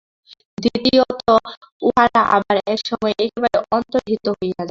দ্বিতীয়ত 0.57 1.27
উহারা 1.81 2.21
আবার 2.35 2.57
একসময়ে 2.67 3.15
একেবারে 3.19 3.57
অন্তর্হিত 3.71 4.25
হইয়া 4.29 4.47
যায়। 4.47 4.59